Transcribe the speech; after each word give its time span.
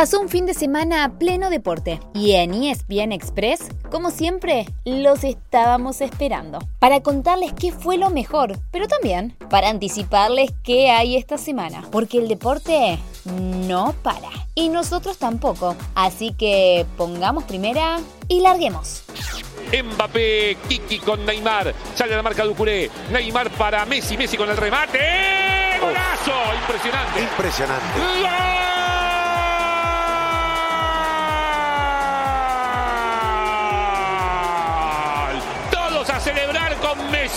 Pasó 0.00 0.18
un 0.18 0.30
fin 0.30 0.46
de 0.46 0.54
semana 0.54 1.04
a 1.04 1.10
pleno 1.18 1.50
deporte 1.50 2.00
y 2.14 2.32
en 2.32 2.54
ESPN 2.54 3.12
Express, 3.12 3.68
como 3.90 4.10
siempre, 4.10 4.64
los 4.86 5.24
estábamos 5.24 6.00
esperando 6.00 6.58
para 6.78 7.02
contarles 7.02 7.52
qué 7.52 7.70
fue 7.70 7.98
lo 7.98 8.08
mejor, 8.08 8.58
pero 8.70 8.88
también 8.88 9.36
para 9.50 9.68
anticiparles 9.68 10.52
qué 10.64 10.90
hay 10.90 11.18
esta 11.18 11.36
semana, 11.36 11.86
porque 11.92 12.16
el 12.16 12.28
deporte 12.28 12.98
no 13.26 13.94
para 14.02 14.30
y 14.54 14.70
nosotros 14.70 15.18
tampoco, 15.18 15.76
así 15.94 16.32
que 16.32 16.86
pongamos 16.96 17.44
primera 17.44 17.98
y 18.26 18.40
larguemos. 18.40 19.02
Mbappé, 19.70 20.56
Kiki 20.66 21.00
con 21.00 21.26
Neymar, 21.26 21.74
sale 21.94 22.14
a 22.14 22.16
la 22.16 22.22
marca 22.22 22.44
Ducuré, 22.44 22.90
Neymar 23.12 23.50
para 23.50 23.84
Messi, 23.84 24.16
Messi 24.16 24.38
con 24.38 24.48
el 24.48 24.56
remate, 24.56 24.98
golazo, 25.78 26.32
impresionante. 26.58 27.20
Impresionante. 27.20 27.98
Todos 27.98 28.69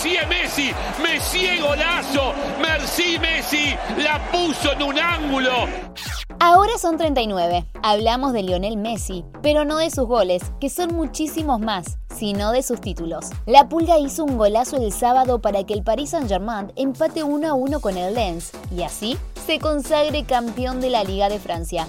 Messi, 0.04 0.18
Messi, 0.28 0.74
Messi 1.02 1.60
golazo, 1.60 2.34
Merci 2.60 3.18
Messi, 3.18 3.74
la 3.96 4.20
puso 4.30 4.72
en 4.72 4.82
un 4.82 4.98
ángulo. 4.98 5.50
Ahora 6.40 6.76
son 6.78 6.98
39. 6.98 7.64
Hablamos 7.82 8.34
de 8.34 8.42
Lionel 8.42 8.76
Messi, 8.76 9.24
pero 9.40 9.64
no 9.64 9.78
de 9.78 9.90
sus 9.90 10.06
goles, 10.06 10.42
que 10.60 10.68
son 10.68 10.94
muchísimos 10.94 11.58
más, 11.58 11.98
sino 12.14 12.52
de 12.52 12.62
sus 12.62 12.82
títulos. 12.82 13.30
La 13.46 13.70
Pulga 13.70 13.98
hizo 13.98 14.24
un 14.24 14.36
golazo 14.36 14.76
el 14.76 14.92
sábado 14.92 15.40
para 15.40 15.64
que 15.64 15.72
el 15.72 15.82
Paris 15.82 16.10
Saint-Germain 16.10 16.70
empate 16.76 17.22
1 17.22 17.48
a 17.48 17.54
1 17.54 17.80
con 17.80 17.96
el 17.96 18.14
Lens 18.14 18.52
y 18.76 18.82
así 18.82 19.16
se 19.46 19.58
consagre 19.58 20.24
campeón 20.24 20.82
de 20.82 20.90
la 20.90 21.02
Liga 21.02 21.30
de 21.30 21.38
Francia. 21.38 21.86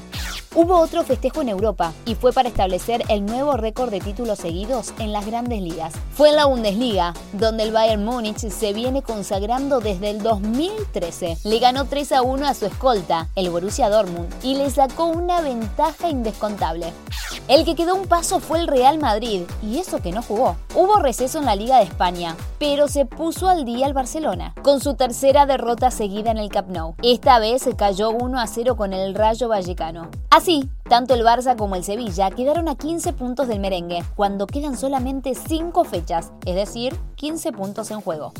Hubo 0.55 0.79
otro 0.79 1.03
festejo 1.03 1.41
en 1.41 1.49
Europa 1.49 1.91
y 2.05 2.15
fue 2.15 2.31
para 2.31 2.47
establecer 2.47 3.03
el 3.09 3.25
nuevo 3.25 3.57
récord 3.57 3.91
de 3.91 3.99
títulos 3.99 4.39
seguidos 4.39 4.93
en 4.99 5.11
las 5.11 5.25
grandes 5.25 5.61
ligas. 5.61 5.93
Fue 6.13 6.29
en 6.29 6.37
la 6.37 6.45
Bundesliga, 6.45 7.13
donde 7.33 7.63
el 7.63 7.73
Bayern 7.73 8.05
Múnich 8.05 8.37
se 8.37 8.71
viene 8.71 9.01
consagrando 9.01 9.81
desde 9.81 10.11
el 10.11 10.23
2013. 10.23 11.39
Le 11.43 11.59
ganó 11.59 11.83
3 11.83 12.09
a 12.13 12.21
1 12.21 12.47
a 12.47 12.53
su 12.53 12.67
escolta, 12.67 13.27
el 13.35 13.49
Borussia 13.49 13.89
Dortmund, 13.89 14.33
y 14.43 14.55
le 14.55 14.69
sacó 14.69 15.07
una 15.07 15.41
ventaja 15.41 16.07
indescontable. 16.07 16.93
El 17.47 17.63
que 17.63 17.75
quedó 17.75 17.93
un 17.93 18.07
paso 18.07 18.39
fue 18.39 18.59
el 18.59 18.67
Real 18.67 18.97
Madrid, 18.97 19.43
y 19.61 19.77
eso 19.77 20.01
que 20.01 20.11
no 20.11 20.23
jugó. 20.23 20.55
Hubo 20.73 20.95
receso 20.95 21.37
en 21.37 21.45
la 21.45 21.55
Liga 21.55 21.77
de 21.77 21.83
España, 21.83 22.35
pero 22.57 22.87
se 22.87 23.05
puso 23.05 23.47
al 23.49 23.65
día 23.65 23.85
el 23.85 23.93
Barcelona, 23.93 24.55
con 24.63 24.81
su 24.81 24.95
tercera 24.95 25.45
derrota 25.45 25.91
seguida 25.91 26.31
en 26.31 26.39
el 26.39 26.49
Camp 26.49 26.69
Nou. 26.69 26.95
Esta 27.03 27.37
vez 27.37 27.61
se 27.61 27.75
cayó 27.75 28.09
1 28.09 28.39
a 28.39 28.47
0 28.47 28.75
con 28.75 28.93
el 28.93 29.13
Rayo 29.13 29.47
Vallecano. 29.47 30.09
Así, 30.31 30.67
tanto 30.87 31.15
el 31.15 31.23
Barça 31.23 31.55
como 31.55 31.75
el 31.75 31.83
Sevilla 31.83 32.29
quedaron 32.29 32.67
a 32.67 32.75
15 32.75 33.13
puntos 33.13 33.47
del 33.47 33.59
merengue, 33.59 34.03
cuando 34.15 34.45
quedan 34.45 34.77
solamente 34.77 35.33
5 35.33 35.83
fechas, 35.83 36.31
es 36.45 36.55
decir, 36.55 36.95
15 37.15 37.51
puntos 37.53 37.89
en 37.89 38.01
juego. 38.01 38.33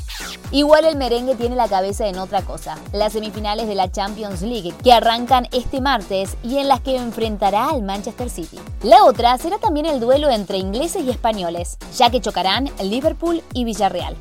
Igual 0.52 0.86
el 0.86 0.96
merengue 0.96 1.34
tiene 1.36 1.56
la 1.56 1.68
cabeza 1.68 2.08
en 2.08 2.20
otra 2.20 2.44
cosa, 2.44 2.78
las 2.94 3.14
semifinales 3.14 3.68
de 3.68 3.74
la 3.74 3.92
Champions 3.92 4.44
League, 4.44 4.76
que 4.84 4.94
arrancan 4.94 5.48
este 5.52 5.82
martes 5.82 6.38
y 6.44 6.60
en 6.60 6.68
las 6.68 6.82
que 6.82 6.98
enfrentará 6.98 7.70
al 7.70 7.82
Manchester 7.82 8.30
City. 8.30 8.60
La 8.84 9.06
otra 9.06 9.36
será 9.40 9.58
también 9.58 9.88
el 9.88 10.00
duelo 10.00 10.30
entre 10.30 10.60
ingleses 10.60 11.04
y 11.04 11.10
españoles, 11.10 11.78
ya 11.98 12.12
que 12.12 12.22
chocarán 12.22 12.70
Liverpool 12.80 13.42
y 13.54 13.64
Villarreal. 13.66 14.16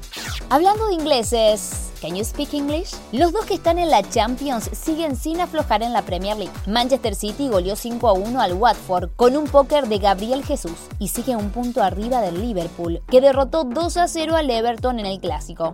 Hablando 0.48 0.86
de 0.86 0.94
ingleses, 0.94 1.90
Can 2.00 2.16
you 2.16 2.24
speak 2.24 2.54
English? 2.54 2.94
Los 3.12 3.32
dos 3.32 3.44
que 3.46 3.54
están 3.54 3.78
en 3.78 3.90
la 3.90 4.02
Champions 4.02 4.70
siguen 4.72 5.16
sin 5.16 5.40
aflojar 5.40 5.82
en 5.82 5.92
la 5.92 6.02
Premier 6.02 6.36
League. 6.36 6.52
Manchester 6.66 7.14
City 7.14 7.48
goleó 7.48 7.76
5 7.76 8.08
a 8.08 8.12
1 8.12 8.40
al 8.40 8.54
Watford 8.54 9.10
con 9.16 9.36
un 9.36 9.44
póker 9.44 9.88
de 9.88 9.98
Gabriel 9.98 10.44
Jesús 10.44 10.76
y 10.98 11.08
sigue 11.08 11.36
un 11.36 11.50
punto 11.50 11.82
arriba 11.82 12.20
del 12.20 12.40
Liverpool, 12.40 13.00
que 13.08 13.20
derrotó 13.20 13.64
2 13.64 13.96
a 13.96 14.08
0 14.08 14.36
al 14.36 14.50
Everton 14.50 14.98
en 15.00 15.06
el 15.06 15.20
clásico. 15.20 15.72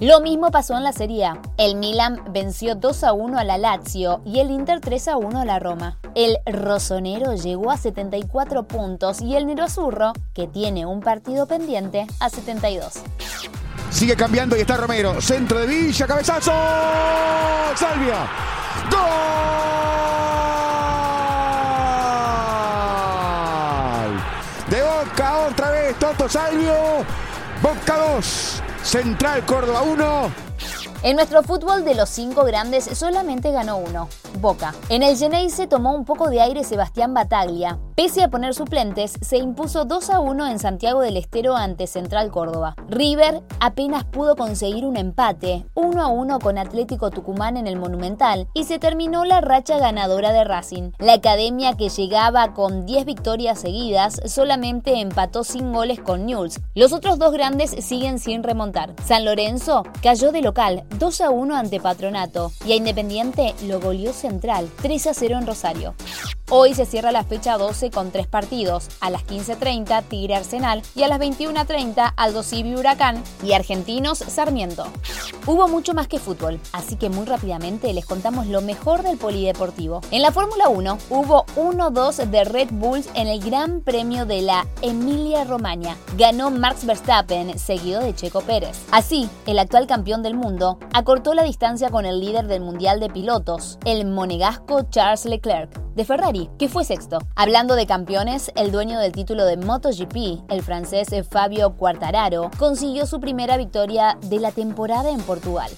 Lo 0.00 0.20
mismo 0.20 0.50
pasó 0.50 0.76
en 0.76 0.84
la 0.84 0.92
Serie 0.92 1.24
A. 1.24 1.40
El 1.56 1.76
Milan 1.76 2.22
venció 2.30 2.74
2 2.74 3.04
a 3.04 3.12
1 3.12 3.38
a 3.38 3.44
la 3.44 3.58
Lazio 3.58 4.20
y 4.24 4.40
el 4.40 4.50
Inter 4.50 4.80
3 4.80 5.08
a 5.08 5.16
1 5.16 5.40
a 5.40 5.44
la 5.44 5.58
Roma. 5.58 5.98
El 6.14 6.38
rosonero 6.46 7.34
llegó 7.34 7.70
a 7.70 7.76
74 7.76 8.66
puntos 8.66 9.20
y 9.20 9.36
el 9.36 9.46
Nero 9.46 9.64
Azurro, 9.64 10.12
que 10.34 10.46
tiene 10.46 10.86
un 10.86 11.00
partido 11.00 11.46
pendiente, 11.46 12.06
a 12.18 12.30
72. 12.30 13.02
Sigue 13.90 14.16
cambiando 14.16 14.56
y 14.56 14.60
está 14.60 14.76
Romero. 14.76 15.20
Centro 15.20 15.58
de 15.58 15.66
Villa, 15.66 16.06
cabezazo. 16.06 16.52
Salvia. 17.76 18.26
Gol. 18.90 19.00
De 24.68 24.82
Boca 24.82 25.38
otra 25.48 25.70
vez 25.70 25.98
Toto 25.98 26.28
Salvio. 26.28 27.04
Boca 27.60 27.96
2. 27.96 28.62
Central 28.82 29.44
Córdoba 29.44 29.82
1. 29.82 30.49
En 31.02 31.16
nuestro 31.16 31.42
fútbol 31.42 31.86
de 31.86 31.94
los 31.94 32.10
cinco 32.10 32.44
grandes 32.44 32.84
solamente 32.84 33.52
ganó 33.52 33.78
uno, 33.78 34.10
Boca. 34.38 34.74
En 34.90 35.02
el 35.02 35.16
se 35.16 35.66
tomó 35.66 35.94
un 35.94 36.04
poco 36.04 36.28
de 36.28 36.42
aire 36.42 36.62
Sebastián 36.62 37.14
Bataglia. 37.14 37.78
Pese 37.94 38.22
a 38.22 38.28
poner 38.28 38.54
suplentes, 38.54 39.14
se 39.20 39.38
impuso 39.38 39.86
2 39.86 40.10
a 40.10 40.20
1 40.20 40.46
en 40.48 40.58
Santiago 40.58 41.00
del 41.00 41.16
Estero 41.16 41.56
ante 41.56 41.86
Central 41.86 42.30
Córdoba. 42.30 42.74
River 42.88 43.42
apenas 43.60 44.04
pudo 44.04 44.36
conseguir 44.36 44.84
un 44.84 44.96
empate, 44.96 45.64
1 45.74 46.02
a 46.02 46.08
1 46.08 46.38
con 46.38 46.58
Atlético 46.58 47.10
Tucumán 47.10 47.56
en 47.56 47.66
el 47.66 47.76
Monumental, 47.76 48.48
y 48.54 48.64
se 48.64 48.78
terminó 48.78 49.24
la 49.24 49.40
racha 49.40 49.78
ganadora 49.78 50.32
de 50.32 50.44
Racing. 50.44 50.92
La 50.98 51.14
academia 51.14 51.76
que 51.76 51.88
llegaba 51.88 52.52
con 52.52 52.84
10 52.84 53.06
victorias 53.06 53.58
seguidas 53.58 54.20
solamente 54.26 55.00
empató 55.00 55.44
sin 55.44 55.72
goles 55.72 56.00
con 56.00 56.26
Newell's. 56.26 56.60
Los 56.74 56.92
otros 56.92 57.18
dos 57.18 57.32
grandes 57.32 57.70
siguen 57.70 58.18
sin 58.18 58.42
remontar. 58.42 58.94
San 59.04 59.24
Lorenzo 59.24 59.82
cayó 60.02 60.32
de 60.32 60.42
local 60.42 60.84
2 60.98 61.20
a 61.20 61.30
1 61.30 61.56
ante 61.56 61.80
Patronato 61.80 62.52
y 62.66 62.72
a 62.72 62.76
Independiente 62.76 63.54
lo 63.66 63.80
goleó 63.80 64.12
Central 64.12 64.68
3 64.82 65.06
a 65.06 65.14
0 65.14 65.38
en 65.38 65.46
Rosario. 65.46 65.94
Hoy 66.52 66.74
se 66.74 66.84
cierra 66.84 67.12
la 67.12 67.22
fecha 67.22 67.56
12 67.56 67.92
con 67.92 68.10
tres 68.10 68.26
partidos, 68.26 68.88
a 68.98 69.08
las 69.08 69.24
15.30 69.24 70.02
Tigre 70.08 70.34
Arsenal 70.34 70.82
y 70.96 71.04
a 71.04 71.08
las 71.08 71.20
21.30 71.20 72.12
Aldo 72.16 72.42
Civi 72.42 72.74
Huracán 72.74 73.22
y 73.44 73.52
Argentinos 73.52 74.18
Sarmiento. 74.18 74.84
Hubo 75.46 75.68
mucho 75.68 75.94
más 75.94 76.08
que 76.08 76.18
fútbol, 76.18 76.58
así 76.72 76.96
que 76.96 77.08
muy 77.08 77.24
rápidamente 77.24 77.94
les 77.94 78.04
contamos 78.04 78.48
lo 78.48 78.62
mejor 78.62 79.04
del 79.04 79.16
polideportivo. 79.16 80.00
En 80.10 80.22
la 80.22 80.32
Fórmula 80.32 80.68
1 80.68 80.98
hubo 81.10 81.46
1-2 81.54 82.26
de 82.26 82.42
Red 82.42 82.70
Bulls 82.72 83.08
en 83.14 83.28
el 83.28 83.38
Gran 83.38 83.80
Premio 83.80 84.26
de 84.26 84.42
la 84.42 84.66
Emilia 84.82 85.44
Romagna. 85.44 85.96
Ganó 86.18 86.50
Max 86.50 86.84
Verstappen, 86.84 87.60
seguido 87.60 88.00
de 88.00 88.12
Checo 88.12 88.40
Pérez. 88.40 88.76
Así, 88.90 89.30
el 89.46 89.60
actual 89.60 89.86
campeón 89.86 90.24
del 90.24 90.34
mundo 90.34 90.80
acortó 90.94 91.32
la 91.32 91.44
distancia 91.44 91.90
con 91.90 92.06
el 92.06 92.18
líder 92.18 92.48
del 92.48 92.60
Mundial 92.60 92.98
de 92.98 93.08
Pilotos, 93.08 93.78
el 93.84 94.04
monegasco 94.04 94.82
Charles 94.90 95.26
Leclerc 95.26 95.89
de 96.00 96.06
Ferrari, 96.06 96.48
que 96.58 96.70
fue 96.70 96.82
sexto. 96.82 97.18
Hablando 97.36 97.74
de 97.74 97.84
campeones, 97.86 98.50
el 98.56 98.72
dueño 98.72 98.98
del 98.98 99.12
título 99.12 99.44
de 99.44 99.58
MotoGP, 99.58 100.50
el 100.50 100.62
francés 100.62 101.08
Fabio 101.28 101.76
Quartararo, 101.76 102.50
consiguió 102.58 103.04
su 103.04 103.20
primera 103.20 103.58
victoria 103.58 104.16
de 104.22 104.40
la 104.40 104.50
temporada 104.50 105.10
en 105.10 105.20
Portugal. 105.20 105.70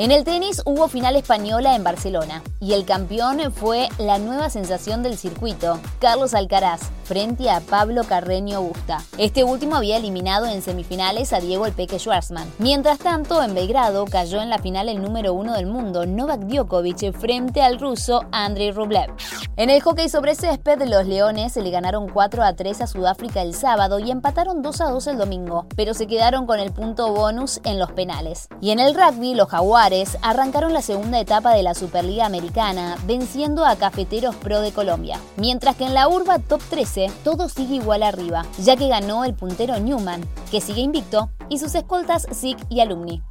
En 0.00 0.10
el 0.10 0.24
tenis 0.24 0.60
hubo 0.64 0.88
final 0.88 1.14
española 1.14 1.76
en 1.76 1.84
Barcelona 1.84 2.42
y 2.58 2.72
el 2.72 2.84
campeón 2.84 3.38
fue 3.52 3.88
la 3.96 4.18
nueva 4.18 4.50
sensación 4.50 5.04
del 5.04 5.16
circuito, 5.16 5.78
Carlos 6.00 6.34
Alcaraz, 6.34 6.80
frente 7.04 7.48
a 7.48 7.60
Pablo 7.60 8.02
Carreño 8.02 8.60
Busta. 8.60 9.04
Este 9.18 9.44
último 9.44 9.76
había 9.76 9.98
eliminado 9.98 10.46
en 10.46 10.62
semifinales 10.62 11.32
a 11.32 11.38
Diego 11.38 11.66
El 11.66 11.74
Peque 11.74 12.00
Schwarzman. 12.00 12.50
Mientras 12.58 12.98
tanto, 12.98 13.40
en 13.40 13.54
Belgrado 13.54 14.04
cayó 14.06 14.42
en 14.42 14.50
la 14.50 14.58
final 14.58 14.88
el 14.88 15.00
número 15.00 15.32
uno 15.32 15.54
del 15.54 15.66
mundo, 15.66 16.06
Novak 16.06 16.40
Djokovic, 16.40 17.16
frente 17.16 17.62
al 17.62 17.78
ruso 17.78 18.22
Andrei 18.32 18.72
Rublev. 18.72 19.14
En 19.56 19.70
el 19.70 19.80
hockey 19.80 20.08
sobre 20.08 20.34
césped, 20.34 20.82
los 20.88 21.06
Leones 21.06 21.54
le 21.54 21.70
ganaron 21.70 22.08
4 22.08 22.42
a 22.42 22.54
3 22.54 22.80
a 22.80 22.86
Sudáfrica 22.88 23.42
el 23.42 23.54
sábado 23.54 24.00
y 24.00 24.10
empataron 24.10 24.60
2 24.60 24.80
a 24.80 24.90
2 24.90 25.06
el 25.06 25.18
domingo, 25.18 25.66
pero 25.76 25.94
se 25.94 26.08
quedaron 26.08 26.46
con 26.46 26.58
el 26.58 26.72
punto 26.72 27.12
bonus 27.12 27.60
en 27.62 27.78
los 27.78 27.92
penales. 27.92 28.48
Y 28.60 28.70
en 28.70 28.80
el 28.80 28.94
rugby, 28.94 29.34
los 29.34 29.48
Jaguares 29.48 29.83
Arrancaron 30.22 30.72
la 30.72 30.80
segunda 30.80 31.20
etapa 31.20 31.52
de 31.52 31.62
la 31.62 31.74
Superliga 31.74 32.24
Americana, 32.24 32.96
venciendo 33.06 33.66
a 33.66 33.76
Cafeteros 33.76 34.34
Pro 34.34 34.62
de 34.62 34.72
Colombia. 34.72 35.20
Mientras 35.36 35.76
que 35.76 35.84
en 35.84 35.92
la 35.92 36.08
Urba 36.08 36.38
Top 36.38 36.62
13 36.70 37.12
todo 37.22 37.50
sigue 37.50 37.74
igual 37.74 38.02
arriba, 38.02 38.46
ya 38.58 38.76
que 38.76 38.88
ganó 38.88 39.26
el 39.26 39.34
puntero 39.34 39.78
Newman, 39.78 40.26
que 40.50 40.62
sigue 40.62 40.80
invicto, 40.80 41.28
y 41.50 41.58
sus 41.58 41.74
escoltas 41.74 42.26
Zig 42.32 42.56
y 42.70 42.80
Alumni. 42.80 43.22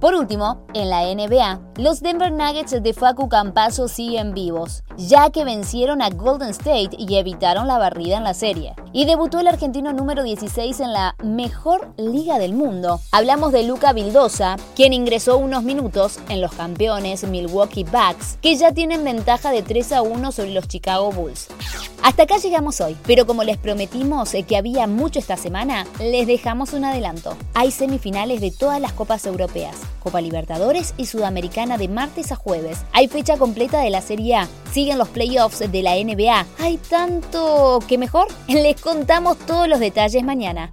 Por 0.00 0.14
último, 0.14 0.64
en 0.74 0.90
la 0.90 1.02
NBA, 1.12 1.60
los 1.76 2.00
Denver 2.00 2.30
Nuggets 2.30 2.80
de 2.80 2.94
Facu 2.94 3.28
Campazo 3.28 3.88
siguen 3.88 4.32
vivos, 4.32 4.84
ya 4.96 5.30
que 5.30 5.44
vencieron 5.44 6.02
a 6.02 6.10
Golden 6.10 6.50
State 6.50 6.90
y 6.96 7.16
evitaron 7.16 7.66
la 7.66 7.78
barrida 7.78 8.16
en 8.16 8.22
la 8.22 8.32
serie. 8.32 8.74
Y 8.92 9.06
debutó 9.06 9.40
el 9.40 9.48
argentino 9.48 9.92
número 9.92 10.22
16 10.22 10.78
en 10.78 10.92
la 10.92 11.16
mejor 11.24 11.92
liga 11.96 12.38
del 12.38 12.52
mundo. 12.52 13.00
Hablamos 13.10 13.50
de 13.50 13.64
Luca 13.64 13.92
Vildosa, 13.92 14.56
quien 14.76 14.92
ingresó 14.92 15.36
unos 15.36 15.64
minutos 15.64 16.20
en 16.28 16.40
los 16.40 16.52
campeones 16.52 17.24
Milwaukee 17.24 17.82
Bucks, 17.82 18.38
que 18.40 18.54
ya 18.54 18.72
tienen 18.72 19.02
ventaja 19.02 19.50
de 19.50 19.62
3 19.62 19.92
a 19.92 20.02
1 20.02 20.30
sobre 20.30 20.54
los 20.54 20.68
Chicago 20.68 21.10
Bulls. 21.10 21.48
Hasta 22.02 22.22
acá 22.22 22.38
llegamos 22.38 22.80
hoy, 22.80 22.96
pero 23.06 23.26
como 23.26 23.44
les 23.44 23.56
prometimos 23.56 24.34
que 24.46 24.56
había 24.56 24.86
mucho 24.86 25.18
esta 25.18 25.36
semana, 25.36 25.86
les 26.00 26.26
dejamos 26.26 26.72
un 26.72 26.84
adelanto. 26.84 27.36
Hay 27.54 27.70
semifinales 27.70 28.40
de 28.40 28.50
todas 28.50 28.80
las 28.80 28.92
copas 28.92 29.26
europeas, 29.26 29.76
Copa 30.02 30.20
Libertadores 30.20 30.94
y 30.96 31.06
Sudamericana 31.06 31.76
de 31.76 31.88
martes 31.88 32.32
a 32.32 32.36
jueves. 32.36 32.78
Hay 32.92 33.08
fecha 33.08 33.36
completa 33.36 33.80
de 33.80 33.90
la 33.90 34.00
Serie 34.00 34.36
A, 34.36 34.48
siguen 34.72 34.98
los 34.98 35.08
playoffs 35.08 35.70
de 35.70 35.82
la 35.82 35.96
NBA. 35.96 36.46
Hay 36.60 36.76
tanto 36.76 37.80
que 37.86 37.98
mejor. 37.98 38.28
Les 38.48 38.80
contamos 38.80 39.36
todos 39.38 39.68
los 39.68 39.80
detalles 39.80 40.22
mañana. 40.22 40.72